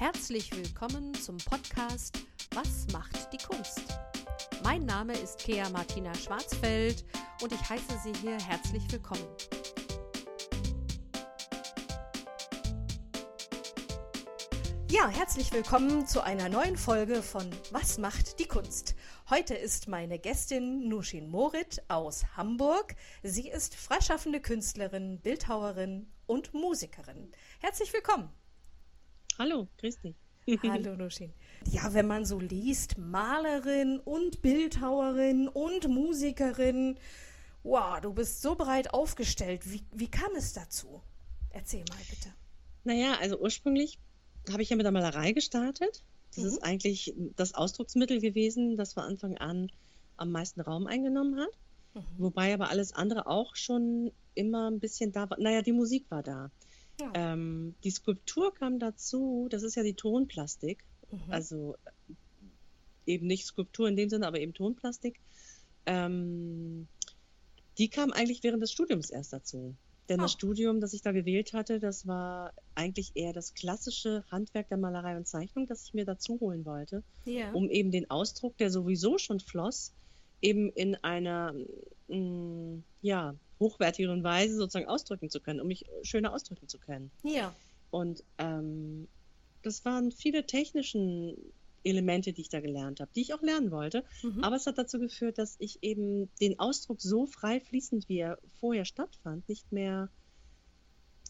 Herzlich 0.00 0.50
willkommen 0.56 1.12
zum 1.12 1.36
Podcast 1.36 2.20
Was 2.54 2.86
macht 2.90 3.30
die 3.34 3.36
Kunst? 3.36 3.82
Mein 4.64 4.86
Name 4.86 5.12
ist 5.12 5.40
Kea 5.40 5.68
Martina 5.68 6.14
Schwarzfeld 6.14 7.04
und 7.42 7.52
ich 7.52 7.68
heiße 7.68 7.98
Sie 8.02 8.14
hier 8.14 8.38
herzlich 8.38 8.90
willkommen. 8.90 9.26
Ja, 14.88 15.06
herzlich 15.08 15.52
willkommen 15.52 16.06
zu 16.06 16.22
einer 16.22 16.48
neuen 16.48 16.78
Folge 16.78 17.22
von 17.22 17.50
Was 17.70 17.98
macht 17.98 18.38
die 18.38 18.48
Kunst? 18.48 18.94
Heute 19.28 19.52
ist 19.52 19.86
meine 19.86 20.18
Gästin 20.18 20.88
Nushin 20.88 21.28
Morit 21.28 21.82
aus 21.88 22.24
Hamburg. 22.38 22.96
Sie 23.22 23.50
ist 23.50 23.74
freischaffende 23.74 24.40
Künstlerin, 24.40 25.20
Bildhauerin 25.20 26.10
und 26.24 26.54
Musikerin. 26.54 27.30
Herzlich 27.58 27.92
willkommen. 27.92 28.30
Hallo, 29.40 29.68
grüß 29.78 30.00
dich. 30.02 30.16
Hallo 30.64 30.96
Nushin. 30.98 31.32
Ja, 31.70 31.94
wenn 31.94 32.06
man 32.06 32.26
so 32.26 32.38
liest, 32.38 32.98
Malerin 32.98 33.98
und 33.98 34.42
Bildhauerin 34.42 35.48
und 35.48 35.88
Musikerin, 35.88 36.98
wow, 37.62 37.98
du 38.02 38.12
bist 38.12 38.42
so 38.42 38.54
breit 38.54 38.92
aufgestellt. 38.92 39.62
Wie, 39.64 39.82
wie 39.92 40.10
kam 40.10 40.34
es 40.36 40.52
dazu? 40.52 41.00
Erzähl 41.48 41.86
mal 41.88 41.96
bitte. 42.10 42.34
Naja, 42.84 43.16
also 43.18 43.38
ursprünglich 43.40 43.98
habe 44.52 44.60
ich 44.60 44.68
ja 44.68 44.76
mit 44.76 44.84
der 44.84 44.92
Malerei 44.92 45.32
gestartet. 45.32 46.04
Das 46.34 46.44
mhm. 46.44 46.46
ist 46.50 46.62
eigentlich 46.62 47.14
das 47.36 47.54
Ausdrucksmittel 47.54 48.20
gewesen, 48.20 48.76
das 48.76 48.92
von 48.92 49.04
Anfang 49.04 49.38
an 49.38 49.72
am 50.18 50.32
meisten 50.32 50.60
Raum 50.60 50.86
eingenommen 50.86 51.40
hat. 51.40 51.58
Mhm. 51.94 52.02
Wobei 52.18 52.52
aber 52.52 52.68
alles 52.68 52.92
andere 52.92 53.26
auch 53.26 53.56
schon 53.56 54.12
immer 54.34 54.70
ein 54.70 54.80
bisschen 54.80 55.12
da 55.12 55.30
war. 55.30 55.40
Naja, 55.40 55.62
die 55.62 55.72
Musik 55.72 56.04
war 56.10 56.22
da. 56.22 56.50
Ja. 57.00 57.12
Ähm, 57.14 57.74
die 57.84 57.90
Skulptur 57.90 58.54
kam 58.54 58.78
dazu, 58.78 59.48
das 59.50 59.62
ist 59.62 59.74
ja 59.74 59.82
die 59.82 59.94
Tonplastik. 59.94 60.84
Mhm. 61.10 61.32
Also 61.32 61.76
eben 63.06 63.26
nicht 63.26 63.46
Skulptur 63.46 63.88
in 63.88 63.96
dem 63.96 64.08
Sinne, 64.08 64.26
aber 64.26 64.40
eben 64.40 64.54
Tonplastik. 64.54 65.18
Ähm, 65.86 66.86
die 67.78 67.88
kam 67.88 68.12
eigentlich 68.12 68.42
während 68.42 68.62
des 68.62 68.72
Studiums 68.72 69.10
erst 69.10 69.32
dazu. 69.32 69.74
Denn 70.08 70.20
oh. 70.20 70.24
das 70.24 70.32
Studium, 70.32 70.80
das 70.80 70.92
ich 70.92 71.02
da 71.02 71.12
gewählt 71.12 71.52
hatte, 71.52 71.78
das 71.78 72.06
war 72.06 72.52
eigentlich 72.74 73.12
eher 73.14 73.32
das 73.32 73.54
klassische 73.54 74.24
Handwerk 74.30 74.68
der 74.68 74.76
Malerei 74.76 75.16
und 75.16 75.26
Zeichnung, 75.26 75.66
das 75.66 75.84
ich 75.84 75.94
mir 75.94 76.04
dazu 76.04 76.38
holen 76.40 76.64
wollte, 76.64 77.02
yeah. 77.26 77.52
um 77.52 77.70
eben 77.70 77.90
den 77.92 78.10
Ausdruck, 78.10 78.56
der 78.58 78.70
sowieso 78.70 79.18
schon 79.18 79.38
floss, 79.38 79.92
eben 80.42 80.70
in 80.72 80.96
einer 80.96 81.54
mh, 82.08 82.16
mm, 82.16 82.84
ja, 83.02 83.34
hochwertigeren 83.60 84.24
Weise 84.24 84.56
sozusagen 84.56 84.88
ausdrücken 84.88 85.30
zu 85.30 85.40
können, 85.40 85.60
um 85.60 85.68
mich 85.68 85.84
schöner 86.02 86.32
ausdrücken 86.32 86.68
zu 86.68 86.78
können. 86.78 87.10
Ja. 87.22 87.54
Und 87.90 88.24
ähm, 88.38 89.06
das 89.62 89.84
waren 89.84 90.10
viele 90.10 90.46
technischen 90.46 91.36
Elemente, 91.82 92.32
die 92.32 92.42
ich 92.42 92.48
da 92.48 92.60
gelernt 92.60 93.00
habe, 93.00 93.10
die 93.14 93.22
ich 93.22 93.34
auch 93.34 93.42
lernen 93.42 93.70
wollte. 93.70 94.04
Mhm. 94.22 94.44
Aber 94.44 94.56
es 94.56 94.66
hat 94.66 94.78
dazu 94.78 94.98
geführt, 94.98 95.38
dass 95.38 95.56
ich 95.58 95.82
eben 95.82 96.30
den 96.40 96.58
Ausdruck 96.58 97.00
so 97.00 97.26
frei 97.26 97.60
fließend, 97.60 98.08
wie 98.08 98.18
er 98.18 98.38
vorher 98.60 98.84
stattfand, 98.84 99.48
nicht 99.48 99.70
mehr, 99.72 100.10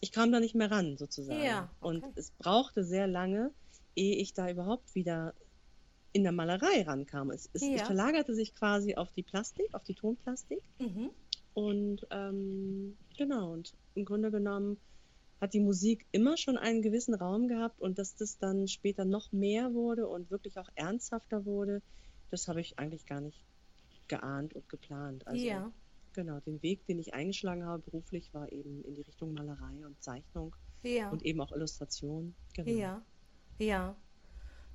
ich 0.01 0.11
kam 0.11 0.31
da 0.31 0.39
nicht 0.39 0.55
mehr 0.55 0.71
ran, 0.71 0.97
sozusagen. 0.97 1.43
Ja, 1.43 1.69
okay. 1.79 1.97
Und 1.97 2.17
es 2.17 2.31
brauchte 2.31 2.83
sehr 2.83 3.07
lange, 3.07 3.51
ehe 3.95 4.15
ich 4.15 4.33
da 4.33 4.49
überhaupt 4.49 4.95
wieder 4.95 5.33
in 6.13 6.23
der 6.23 6.31
Malerei 6.33 6.83
rankam. 6.83 7.31
Es, 7.31 7.49
es, 7.53 7.61
ja. 7.61 7.75
es 7.75 7.81
verlagerte 7.83 8.35
sich 8.35 8.53
quasi 8.53 8.95
auf 8.95 9.11
die 9.13 9.23
Plastik, 9.23 9.73
auf 9.73 9.83
die 9.83 9.95
Tonplastik. 9.95 10.61
Mhm. 10.79 11.11
Und 11.53 12.05
ähm, 12.11 12.97
genau, 13.17 13.53
und 13.53 13.73
im 13.95 14.05
Grunde 14.05 14.31
genommen 14.31 14.77
hat 15.41 15.53
die 15.53 15.59
Musik 15.59 16.05
immer 16.11 16.37
schon 16.37 16.57
einen 16.57 16.81
gewissen 16.81 17.15
Raum 17.15 17.47
gehabt 17.47 17.81
und 17.81 17.97
dass 17.97 18.15
das 18.15 18.37
dann 18.37 18.67
später 18.67 19.05
noch 19.05 19.31
mehr 19.31 19.73
wurde 19.73 20.07
und 20.07 20.29
wirklich 20.29 20.57
auch 20.59 20.69
ernsthafter 20.75 21.45
wurde, 21.45 21.81
das 22.29 22.47
habe 22.47 22.61
ich 22.61 22.77
eigentlich 22.77 23.05
gar 23.05 23.21
nicht 23.21 23.43
geahnt 24.07 24.53
und 24.53 24.69
geplant. 24.69 25.25
Also, 25.27 25.43
ja. 25.43 25.71
Genau, 26.13 26.39
den 26.41 26.61
Weg, 26.61 26.85
den 26.87 26.99
ich 26.99 27.13
eingeschlagen 27.13 27.65
habe 27.65 27.83
beruflich, 27.83 28.33
war 28.33 28.51
eben 28.51 28.83
in 28.83 28.95
die 28.95 29.01
Richtung 29.01 29.33
Malerei 29.33 29.85
und 29.85 30.01
Zeichnung 30.03 30.55
ja. 30.83 31.09
und 31.09 31.23
eben 31.23 31.39
auch 31.39 31.53
Illustration. 31.53 32.35
Genau. 32.53 32.69
Ja, 32.69 33.05
ja. 33.59 33.95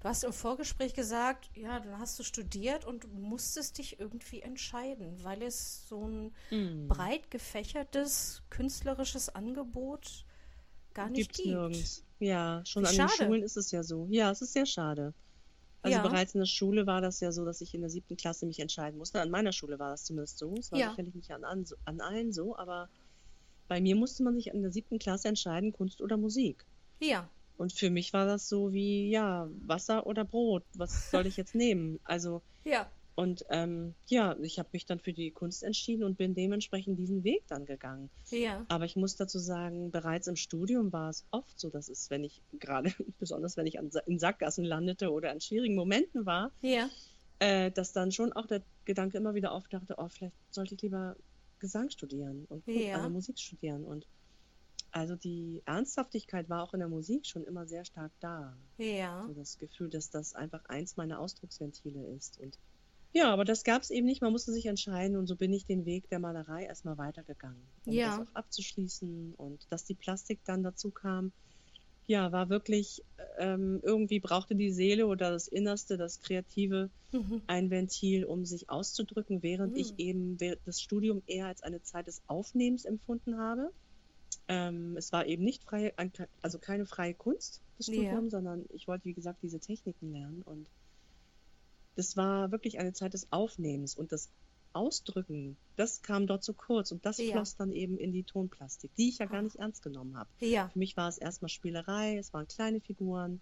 Du 0.00 0.08
hast 0.08 0.24
im 0.24 0.32
Vorgespräch 0.32 0.94
gesagt, 0.94 1.50
ja, 1.54 1.80
dann 1.80 1.98
hast 1.98 2.18
du 2.18 2.22
studiert 2.22 2.84
und 2.84 3.12
musstest 3.12 3.78
dich 3.78 3.98
irgendwie 3.98 4.42
entscheiden, 4.42 5.22
weil 5.24 5.42
es 5.42 5.88
so 5.88 6.06
ein 6.06 6.34
mm. 6.50 6.88
breit 6.88 7.30
gefächertes 7.30 8.42
künstlerisches 8.50 9.34
Angebot 9.34 10.24
gar 10.92 11.08
nicht 11.08 11.28
Gibt's 11.28 11.36
gibt. 11.38 11.48
Nirgends. 11.48 12.04
Ja, 12.18 12.62
schon 12.64 12.84
Wie 12.84 12.88
an 12.88 12.94
schade. 12.94 13.12
den 13.18 13.26
Schulen 13.26 13.42
ist 13.42 13.56
es 13.56 13.70
ja 13.70 13.82
so. 13.82 14.06
Ja, 14.10 14.30
es 14.30 14.42
ist 14.42 14.52
sehr 14.52 14.66
schade. 14.66 15.14
Also 15.82 15.98
ja. 15.98 16.02
bereits 16.02 16.34
in 16.34 16.40
der 16.40 16.46
Schule 16.46 16.86
war 16.86 17.00
das 17.00 17.20
ja 17.20 17.30
so, 17.30 17.44
dass 17.44 17.60
ich 17.60 17.72
in 17.74 17.80
der 17.80 17.90
siebten 17.90 18.16
Klasse 18.16 18.44
mich 18.46 18.58
entscheiden 18.58 18.98
musste. 18.98 19.20
An 19.20 19.30
meiner 19.30 19.52
Schule 19.52 19.78
war 19.78 19.90
das 19.90 20.04
zumindest 20.04 20.38
so. 20.38 20.54
Es 20.58 20.72
war 20.72 20.78
ja. 20.78 20.90
sicherlich 20.90 21.14
nicht 21.14 21.30
an, 21.30 21.44
an, 21.44 21.64
an 21.84 22.00
allen 22.00 22.32
so, 22.32 22.56
aber 22.56 22.88
bei 23.68 23.80
mir 23.80 23.94
musste 23.94 24.22
man 24.22 24.34
sich 24.34 24.48
in 24.48 24.62
der 24.62 24.72
siebten 24.72 24.98
Klasse 24.98 25.28
entscheiden, 25.28 25.72
Kunst 25.72 26.00
oder 26.00 26.16
Musik. 26.16 26.66
Ja. 27.00 27.28
Und 27.56 27.72
für 27.72 27.90
mich 27.90 28.12
war 28.12 28.26
das 28.26 28.48
so 28.48 28.72
wie, 28.72 29.10
ja, 29.10 29.48
Wasser 29.66 30.06
oder 30.06 30.24
Brot. 30.24 30.64
Was 30.74 31.10
soll 31.10 31.26
ich 31.26 31.36
jetzt 31.36 31.54
nehmen? 31.54 31.98
Also, 32.04 32.42
ja. 32.64 32.90
Und 33.16 33.46
ähm, 33.48 33.94
ja, 34.08 34.36
ich 34.42 34.58
habe 34.58 34.68
mich 34.72 34.84
dann 34.84 35.00
für 35.00 35.14
die 35.14 35.30
Kunst 35.30 35.62
entschieden 35.62 36.04
und 36.04 36.18
bin 36.18 36.34
dementsprechend 36.34 36.98
diesen 36.98 37.24
Weg 37.24 37.44
dann 37.48 37.64
gegangen. 37.64 38.10
Ja. 38.30 38.66
Aber 38.68 38.84
ich 38.84 38.94
muss 38.94 39.16
dazu 39.16 39.38
sagen, 39.38 39.90
bereits 39.90 40.26
im 40.26 40.36
Studium 40.36 40.92
war 40.92 41.08
es 41.08 41.24
oft 41.30 41.58
so, 41.58 41.70
dass 41.70 41.88
es, 41.88 42.10
wenn 42.10 42.24
ich 42.24 42.42
gerade, 42.58 42.92
besonders 43.18 43.56
wenn 43.56 43.66
ich 43.66 43.78
an, 43.78 43.90
in 44.04 44.18
Sackgassen 44.18 44.64
landete 44.64 45.10
oder 45.10 45.30
an 45.30 45.40
schwierigen 45.40 45.74
Momenten 45.74 46.26
war, 46.26 46.52
ja. 46.60 46.90
äh, 47.38 47.70
dass 47.70 47.94
dann 47.94 48.12
schon 48.12 48.34
auch 48.34 48.46
der 48.46 48.60
Gedanke 48.84 49.16
immer 49.16 49.34
wieder 49.34 49.52
aufdachte, 49.52 49.94
oh, 49.96 50.08
vielleicht 50.08 50.36
sollte 50.50 50.74
ich 50.74 50.82
lieber 50.82 51.16
Gesang 51.58 51.88
studieren 51.88 52.44
und 52.50 52.66
ja. 52.66 52.96
also 52.96 53.08
Musik 53.08 53.38
studieren. 53.38 53.84
Und 53.84 54.06
also 54.96 55.14
die 55.14 55.62
Ernsthaftigkeit 55.66 56.48
war 56.48 56.62
auch 56.62 56.72
in 56.72 56.80
der 56.80 56.88
Musik 56.88 57.26
schon 57.26 57.44
immer 57.44 57.66
sehr 57.66 57.84
stark 57.84 58.12
da. 58.18 58.56
Ja. 58.78 59.26
So 59.26 59.34
das 59.34 59.58
Gefühl, 59.58 59.90
dass 59.90 60.08
das 60.08 60.34
einfach 60.34 60.64
eins 60.66 60.96
meiner 60.96 61.20
Ausdrucksventile 61.20 62.02
ist. 62.16 62.40
Und 62.40 62.58
ja, 63.12 63.30
aber 63.30 63.44
das 63.44 63.62
gab 63.62 63.82
es 63.82 63.90
eben 63.90 64.06
nicht. 64.06 64.22
Man 64.22 64.32
musste 64.32 64.52
sich 64.52 64.64
entscheiden 64.64 65.18
und 65.18 65.26
so 65.26 65.36
bin 65.36 65.52
ich 65.52 65.66
den 65.66 65.84
Weg 65.84 66.08
der 66.08 66.18
Malerei 66.18 66.64
erstmal 66.64 66.96
weitergegangen, 66.96 67.60
um 67.84 67.92
ja. 67.92 68.16
das 68.16 68.26
auch 68.26 68.34
abzuschließen 68.34 69.34
und 69.36 69.66
dass 69.68 69.84
die 69.84 69.94
Plastik 69.94 70.40
dann 70.46 70.62
dazu 70.62 70.90
kam. 70.90 71.30
Ja, 72.06 72.32
war 72.32 72.48
wirklich, 72.48 73.02
ähm, 73.36 73.80
irgendwie 73.82 74.20
brauchte 74.20 74.54
die 74.54 74.70
Seele 74.70 75.08
oder 75.08 75.30
das 75.30 75.46
Innerste, 75.46 75.98
das 75.98 76.20
Kreative, 76.20 76.88
mhm. 77.12 77.42
ein 77.48 77.68
Ventil, 77.68 78.24
um 78.24 78.46
sich 78.46 78.70
auszudrücken, 78.70 79.42
während 79.42 79.72
mhm. 79.72 79.78
ich 79.78 79.98
eben 79.98 80.38
das 80.64 80.80
Studium 80.80 81.22
eher 81.26 81.48
als 81.48 81.62
eine 81.62 81.82
Zeit 81.82 82.06
des 82.06 82.22
Aufnehmens 82.28 82.86
empfunden 82.86 83.36
habe. 83.36 83.72
Ähm, 84.48 84.96
es 84.96 85.12
war 85.12 85.26
eben 85.26 85.44
nicht 85.44 85.64
freie, 85.64 85.92
also 86.42 86.58
keine 86.58 86.86
freie 86.86 87.14
Kunst, 87.14 87.60
das 87.78 87.86
Studium, 87.86 88.24
ja. 88.24 88.30
sondern 88.30 88.64
ich 88.72 88.86
wollte, 88.86 89.04
wie 89.04 89.14
gesagt, 89.14 89.42
diese 89.42 89.58
Techniken 89.58 90.12
lernen 90.12 90.42
und 90.42 90.68
das 91.96 92.16
war 92.16 92.52
wirklich 92.52 92.78
eine 92.78 92.92
Zeit 92.92 93.14
des 93.14 93.26
Aufnehmens 93.32 93.96
und 93.96 94.12
das 94.12 94.30
Ausdrücken, 94.72 95.56
das 95.76 96.02
kam 96.02 96.26
dort 96.26 96.44
zu 96.44 96.52
kurz 96.52 96.92
und 96.92 97.04
das 97.06 97.16
ja. 97.16 97.32
floss 97.32 97.56
dann 97.56 97.72
eben 97.72 97.96
in 97.96 98.12
die 98.12 98.24
Tonplastik, 98.24 98.94
die 98.96 99.08
ich 99.08 99.18
ja 99.18 99.26
gar 99.26 99.42
nicht 99.42 99.56
ernst 99.56 99.82
genommen 99.82 100.16
habe. 100.16 100.28
Ja. 100.40 100.68
Für 100.68 100.78
mich 100.78 100.96
war 100.96 101.08
es 101.08 101.16
erstmal 101.16 101.48
Spielerei, 101.48 102.18
es 102.18 102.32
waren 102.34 102.46
kleine 102.46 102.80
Figuren 102.80 103.40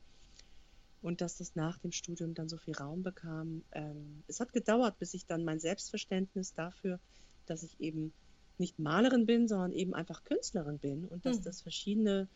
und 1.03 1.21
dass 1.21 1.37
das 1.37 1.57
nach 1.57 1.79
dem 1.79 1.93
Studium 1.93 2.35
dann 2.35 2.49
so 2.49 2.57
viel 2.57 2.75
Raum 2.75 3.03
bekam. 3.03 3.63
Ähm, 3.73 4.23
es 4.29 4.39
hat 4.39 4.53
gedauert, 4.53 4.99
bis 5.01 5.13
ich 5.13 5.27
dann 5.27 5.45
mein 5.45 5.59
Selbstverständnis 5.59 6.55
dafür, 6.55 7.01
dass 7.47 7.65
ich 7.65 7.79
eben 7.81 8.13
nicht 8.59 8.79
Malerin 8.79 9.27
bin, 9.27 9.49
sondern 9.49 9.73
eben 9.73 9.95
einfach 9.95 10.25
Künstlerin 10.25 10.79
bin 10.79 11.05
und 11.07 11.25
dass 11.27 11.39
mhm. 11.39 11.45
das 11.45 11.63
verschiedene 11.63 12.29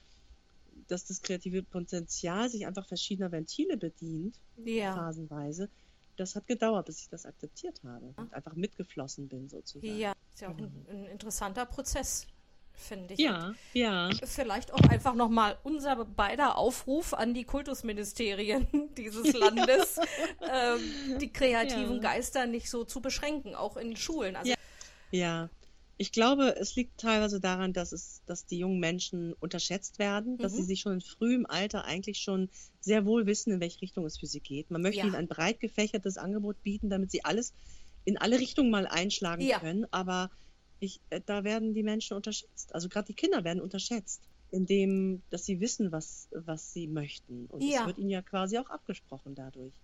dass 0.87 1.06
das 1.06 1.23
kreative 1.23 1.62
Potenzial 1.62 2.49
sich 2.49 2.67
einfach 2.67 2.87
verschiedener 2.87 3.33
Ventile 3.33 3.77
bedient, 3.77 4.37
ja. 4.65 4.95
phasenweise, 4.95 5.69
das 6.16 6.34
hat 6.34 6.47
gedauert, 6.47 6.87
bis 6.87 7.01
ich 7.01 7.09
das 7.09 7.27
akzeptiert 7.27 7.81
habe 7.84 8.13
und 8.16 8.33
einfach 8.33 8.54
mitgeflossen 8.54 9.28
bin 9.28 9.48
sozusagen. 9.48 9.98
Ja, 9.98 10.13
ist 10.33 10.41
ja 10.41 10.48
auch 10.48 10.59
ein, 10.59 10.87
ein 10.91 11.07
interessanter 11.07 11.65
Prozess, 11.65 12.27
finde 12.72 13.15
ich. 13.15 13.21
Ja, 13.21 13.48
und 13.48 13.57
ja. 13.72 14.10
Vielleicht 14.25 14.72
auch 14.72 14.81
einfach 14.89 15.15
nochmal 15.15 15.59
unser 15.63 16.04
beider 16.04 16.59
Aufruf 16.59 17.15
an 17.15 17.34
die 17.34 17.45
Kultusministerien 17.45 18.66
dieses 18.97 19.33
Landes, 19.34 20.01
ähm, 20.41 21.19
die 21.21 21.33
kreativen 21.33 21.97
ja. 21.97 22.01
Geister 22.01 22.47
nicht 22.47 22.69
so 22.69 22.84
zu 22.84 23.01
beschränken, 23.01 23.54
auch 23.54 23.77
in 23.77 23.95
Schulen. 23.97 24.34
Also, 24.37 24.51
ja. 24.51 24.57
ja. 25.10 25.51
Ich 26.00 26.12
glaube, 26.12 26.54
es 26.56 26.77
liegt 26.77 27.00
teilweise 27.00 27.41
daran, 27.41 27.72
dass 27.72 27.91
es, 27.91 28.22
dass 28.24 28.47
die 28.47 28.59
jungen 28.59 28.78
Menschen 28.78 29.33
unterschätzt 29.34 29.98
werden, 29.98 30.39
dass 30.39 30.53
mhm. 30.53 30.56
sie 30.59 30.62
sich 30.62 30.80
schon 30.80 30.92
in 30.92 31.00
frühem 31.00 31.45
Alter 31.45 31.84
eigentlich 31.84 32.18
schon 32.21 32.48
sehr 32.80 33.04
wohl 33.04 33.27
wissen, 33.27 33.53
in 33.53 33.60
welche 33.60 33.83
Richtung 33.83 34.06
es 34.06 34.16
für 34.16 34.27
sie 34.27 34.41
geht. 34.41 34.71
Man 34.71 34.80
möchte 34.80 35.00
ja. 35.00 35.06
ihnen 35.06 35.16
ein 35.16 35.27
breit 35.27 35.59
gefächertes 35.59 36.16
Angebot 36.16 36.62
bieten, 36.62 36.89
damit 36.89 37.10
sie 37.10 37.24
alles 37.24 37.53
in 38.04 38.16
alle 38.16 38.39
Richtungen 38.39 38.71
mal 38.71 38.86
einschlagen 38.86 39.42
ja. 39.42 39.59
können. 39.59 39.86
Aber 39.91 40.30
ich, 40.78 41.00
äh, 41.10 41.21
da 41.27 41.42
werden 41.42 41.74
die 41.74 41.83
Menschen 41.83 42.16
unterschätzt. 42.16 42.74
Also 42.74 42.89
gerade 42.89 43.06
die 43.06 43.15
Kinder 43.15 43.42
werden 43.44 43.60
unterschätzt. 43.60 44.22
in 44.51 44.65
dem, 44.65 45.21
dass 45.28 45.44
sie 45.44 45.60
wissen, 45.60 45.92
was, 45.92 46.27
was 46.33 46.72
sie 46.72 46.86
möchten. 46.86 47.44
Und 47.48 47.62
es 47.62 47.71
Ja. 47.71 47.86
wird 47.86 47.98
ihnen 47.98 48.09
ja 48.09 48.22
quasi 48.22 48.56
auch 48.56 48.71
abgesprochen 48.71 49.34
dadurch. 49.34 49.74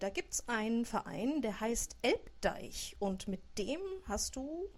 Da 0.00 0.08
gibt 0.08 0.32
es 0.32 0.48
einen 0.48 0.86
Verein, 0.86 1.42
der 1.42 1.60
heißt 1.60 1.96
Elbdeich 2.00 2.96
und 3.00 3.28
mit 3.28 3.42
dem 3.58 3.80
hast 4.04 4.34
du 4.36 4.70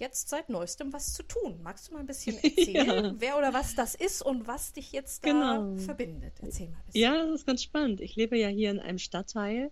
jetzt 0.00 0.28
seit 0.28 0.48
neuestem 0.48 0.92
was 0.92 1.12
zu 1.12 1.22
tun. 1.22 1.60
Magst 1.62 1.88
du 1.88 1.94
mal 1.94 2.00
ein 2.00 2.06
bisschen 2.06 2.36
erzählen, 2.44 2.86
Ja. 2.86 3.14
wer 3.18 3.38
oder 3.38 3.52
was 3.54 3.74
das 3.74 3.94
ist 3.94 4.22
und 4.22 4.46
was 4.48 4.72
dich 4.72 4.92
jetzt 4.92 5.24
da 5.24 5.30
Genau. 5.30 5.76
verbindet? 5.78 6.34
Erzähl 6.42 6.68
mal 6.68 6.78
ein 6.78 6.86
bisschen. 6.86 7.00
Ja, 7.02 7.26
das 7.26 7.40
ist 7.40 7.46
ganz 7.46 7.62
spannend. 7.62 8.00
Ich 8.00 8.16
lebe 8.16 8.36
ja 8.38 8.48
hier 8.48 8.70
in 8.70 8.80
einem 8.80 8.98
Stadtteil, 8.98 9.70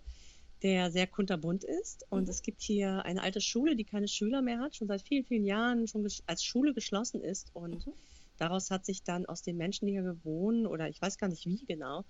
der 0.61 0.91
sehr 0.91 1.07
kunterbunt 1.07 1.63
ist. 1.63 2.05
Und 2.09 2.23
Mhm. 2.23 2.29
es 2.29 2.41
gibt 2.41 2.61
hier 2.61 3.03
eine 3.05 3.21
alte 3.23 3.41
Schule, 3.41 3.75
die 3.75 3.85
keine 3.85 4.07
Schüler 4.07 4.41
mehr 4.41 4.59
hat, 4.59 4.75
schon 4.75 4.87
seit 4.87 5.01
vielen, 5.07 5.25
vielen 5.25 5.45
Jahren 5.45 5.87
schon 5.87 6.07
als 6.27 6.43
Schule 6.43 6.73
geschlossen 6.73 7.21
ist. 7.21 7.49
Und 7.55 7.85
Mhm. 7.87 7.93
daraus 8.37 8.69
hat 8.69 8.85
sich 8.85 9.03
dann 9.03 9.25
aus 9.25 9.41
den 9.41 9.57
Menschen, 9.57 9.85
die 9.87 9.93
hier 9.93 10.17
wohnen, 10.23 10.67
oder 10.67 10.87
ich 10.89 11.01
weiß 11.01 11.17
gar 11.17 11.27
nicht 11.29 11.45
wie 11.45 11.65
genau, 11.65 12.05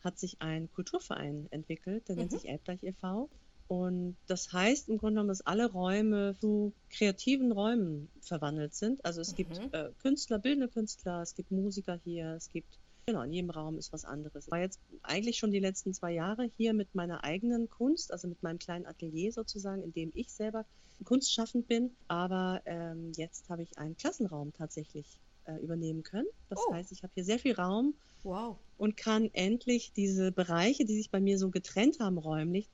hat 0.00 0.18
sich 0.18 0.36
ein 0.42 0.70
Kulturverein 0.72 1.46
entwickelt, 1.50 2.08
der 2.08 2.16
nennt 2.16 2.32
Mhm. 2.32 2.36
sich 2.36 2.48
Elbdeich 2.48 2.82
e.V. 2.82 3.30
Und 3.66 4.18
das 4.26 4.52
heißt 4.52 4.88
im 4.88 4.98
Grunde 4.98 5.14
genommen, 5.14 5.28
dass 5.28 5.40
alle 5.40 5.70
Räume 5.70 6.36
zu 6.38 6.74
kreativen 6.90 7.50
Räumen 7.52 8.10
verwandelt 8.20 8.74
sind. 8.74 9.04
Also 9.04 9.20
es 9.22 9.34
gibt 9.34 9.58
Mhm. 9.58 9.68
äh, 9.72 9.90
Künstler, 9.98 10.38
bildende 10.38 10.68
Künstler, 10.68 11.22
es 11.22 11.34
gibt 11.34 11.50
Musiker 11.50 11.98
hier, 12.04 12.34
es 12.34 12.50
gibt, 12.50 12.78
genau, 13.06 13.22
in 13.22 13.32
jedem 13.32 13.50
Raum 13.50 13.78
ist 13.78 13.92
was 13.92 14.04
anderes. 14.04 14.46
Ich 14.46 14.50
war 14.52 14.60
jetzt 14.60 14.80
eigentlich 15.02 15.38
schon 15.38 15.50
die 15.50 15.60
letzten 15.60 15.94
zwei 15.94 16.12
Jahre 16.12 16.44
hier 16.44 16.74
mit 16.74 16.94
meiner 16.94 17.24
eigenen 17.24 17.68
Kunst, 17.70 18.12
also 18.12 18.28
mit 18.28 18.42
meinem 18.42 18.58
kleinen 18.58 18.86
Atelier 18.86 19.32
sozusagen, 19.32 19.82
in 19.82 19.92
dem 19.92 20.10
ich 20.14 20.30
selber 20.32 20.66
kunstschaffend 21.04 21.66
bin. 21.66 21.96
Aber 22.08 22.62
ähm, 22.66 23.12
jetzt 23.16 23.48
habe 23.48 23.62
ich 23.62 23.78
einen 23.78 23.96
Klassenraum 23.96 24.52
tatsächlich 24.52 25.20
äh, 25.44 25.56
übernehmen 25.56 26.02
können. 26.02 26.28
Das 26.50 26.60
Oh. 26.68 26.72
heißt, 26.72 26.92
ich 26.92 27.02
habe 27.02 27.12
hier 27.14 27.24
sehr 27.24 27.38
viel 27.38 27.54
Raum 27.54 27.94
Wow. 28.22 28.58
und 28.76 28.96
kann 28.96 29.28
endlich 29.34 29.92
diese 29.92 30.32
Bereiche, 30.32 30.84
die 30.84 30.96
sich 30.96 31.10
bei 31.10 31.20
mir 31.20 31.38
so 31.38 31.50
getrennt 31.50 31.98
haben 32.00 32.16
räumlich, 32.18 32.70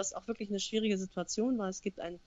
was 0.00 0.14
auch 0.14 0.26
wirklich 0.26 0.48
eine 0.48 0.60
schwierige 0.60 0.96
Situation 0.96 1.58
war. 1.58 1.68
Es 1.68 1.82
gibt 1.82 2.00
einen 2.00 2.18